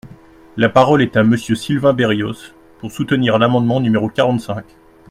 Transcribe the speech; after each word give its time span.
La 0.57 0.67
parole 0.67 1.03
est 1.03 1.15
à 1.15 1.23
Monsieur 1.23 1.53
Sylvain 1.53 1.93
Berrios, 1.93 2.55
pour 2.79 2.91
soutenir 2.91 3.37
l’amendement 3.37 3.79
numéro 3.79 4.09
quarante-cinq. 4.09 4.65